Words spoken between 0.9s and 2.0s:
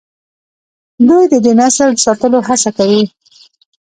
دوی د دې نسل د